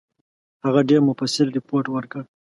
هغه 0.65 0.81
ډېر 0.89 1.01
مفصل 1.09 1.47
رپوټ 1.57 1.85
ورکړ. 1.91 2.21